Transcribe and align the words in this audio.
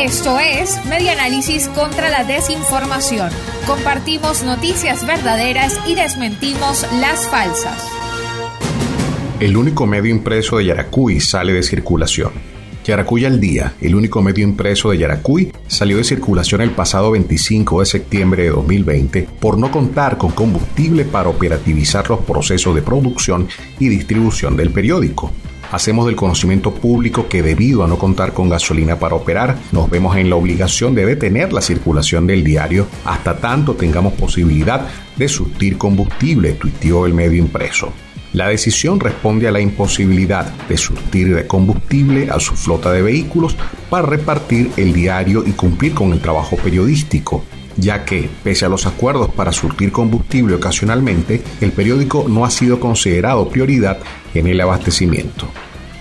Esto 0.00 0.38
es 0.38 0.84
Medianálisis 0.86 1.68
contra 1.68 2.10
la 2.10 2.24
desinformación. 2.24 3.30
Compartimos 3.66 4.42
noticias 4.42 5.06
verdaderas 5.06 5.80
y 5.86 5.94
desmentimos 5.94 6.86
las 7.00 7.28
falsas. 7.28 7.88
El 9.40 9.56
único 9.56 9.86
medio 9.86 10.10
impreso 10.10 10.58
de 10.58 10.66
Yaracuy 10.66 11.20
sale 11.20 11.52
de 11.52 11.62
circulación. 11.62 12.32
Yaracuy 12.84 13.24
al 13.24 13.40
día, 13.40 13.74
el 13.80 13.94
único 13.94 14.20
medio 14.20 14.44
impreso 14.44 14.90
de 14.90 14.98
Yaracuy, 14.98 15.52
salió 15.66 15.96
de 15.96 16.04
circulación 16.04 16.60
el 16.60 16.70
pasado 16.70 17.12
25 17.12 17.80
de 17.80 17.86
septiembre 17.86 18.42
de 18.42 18.50
2020 18.50 19.28
por 19.40 19.56
no 19.56 19.70
contar 19.70 20.18
con 20.18 20.32
combustible 20.32 21.06
para 21.06 21.30
operativizar 21.30 22.08
los 22.10 22.20
procesos 22.20 22.74
de 22.74 22.82
producción 22.82 23.48
y 23.78 23.88
distribución 23.88 24.56
del 24.56 24.70
periódico. 24.70 25.32
Hacemos 25.74 26.06
del 26.06 26.14
conocimiento 26.14 26.72
público 26.72 27.26
que 27.28 27.42
debido 27.42 27.82
a 27.82 27.88
no 27.88 27.98
contar 27.98 28.32
con 28.32 28.48
gasolina 28.48 29.00
para 29.00 29.16
operar, 29.16 29.58
nos 29.72 29.90
vemos 29.90 30.16
en 30.16 30.30
la 30.30 30.36
obligación 30.36 30.94
de 30.94 31.04
detener 31.04 31.52
la 31.52 31.60
circulación 31.60 32.28
del 32.28 32.44
diario 32.44 32.86
hasta 33.04 33.38
tanto 33.38 33.74
tengamos 33.74 34.12
posibilidad 34.12 34.86
de 35.16 35.26
surtir 35.26 35.76
combustible, 35.76 36.52
tuiteó 36.52 37.06
el 37.06 37.12
medio 37.12 37.40
impreso. 37.40 37.92
La 38.34 38.46
decisión 38.46 39.00
responde 39.00 39.48
a 39.48 39.50
la 39.50 39.58
imposibilidad 39.58 40.46
de 40.68 40.76
surtir 40.76 41.34
de 41.34 41.48
combustible 41.48 42.30
a 42.30 42.38
su 42.38 42.54
flota 42.54 42.92
de 42.92 43.02
vehículos 43.02 43.56
para 43.90 44.06
repartir 44.06 44.70
el 44.76 44.92
diario 44.92 45.42
y 45.44 45.54
cumplir 45.54 45.92
con 45.92 46.12
el 46.12 46.20
trabajo 46.20 46.54
periodístico, 46.54 47.44
ya 47.76 48.04
que, 48.04 48.30
pese 48.44 48.64
a 48.64 48.68
los 48.68 48.86
acuerdos 48.86 49.34
para 49.34 49.50
surtir 49.50 49.90
combustible 49.90 50.54
ocasionalmente, 50.54 51.42
el 51.60 51.72
periódico 51.72 52.26
no 52.28 52.44
ha 52.44 52.50
sido 52.52 52.78
considerado 52.78 53.48
prioridad 53.48 53.98
en 54.34 54.46
el 54.46 54.60
abastecimiento. 54.60 55.48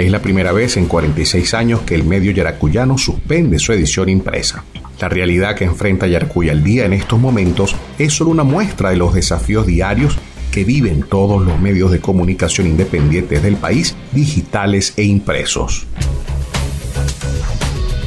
Es 0.00 0.10
la 0.10 0.22
primera 0.22 0.52
vez 0.52 0.78
en 0.78 0.86
46 0.86 1.52
años 1.52 1.80
que 1.82 1.94
el 1.94 2.04
medio 2.04 2.32
yaracuyano 2.32 2.96
suspende 2.96 3.58
su 3.58 3.74
edición 3.74 4.08
impresa. 4.08 4.64
La 4.98 5.10
realidad 5.10 5.54
que 5.54 5.66
enfrenta 5.66 6.06
Yaracuy 6.06 6.48
al 6.48 6.64
día 6.64 6.86
en 6.86 6.94
estos 6.94 7.20
momentos 7.20 7.76
es 7.98 8.14
solo 8.14 8.30
una 8.30 8.42
muestra 8.42 8.88
de 8.88 8.96
los 8.96 9.12
desafíos 9.12 9.66
diarios 9.66 10.16
que 10.52 10.64
viven 10.64 11.02
todos 11.02 11.44
los 11.44 11.60
medios 11.60 11.90
de 11.90 12.00
comunicación 12.00 12.66
independientes 12.66 13.42
del 13.42 13.56
país, 13.56 13.94
digitales 14.12 14.94
e 14.96 15.02
impresos. 15.02 15.86